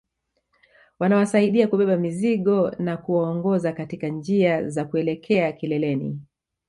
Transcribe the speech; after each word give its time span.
Wanawasaidia 0.99 1.67
kubeba 1.67 1.97
mizigo 1.97 2.71
na 2.79 2.97
kuwaongoza 2.97 3.73
katika 3.73 4.07
njia 4.07 4.69
za 4.69 4.85
kuelekea 4.85 5.51
kileleni 5.51 6.19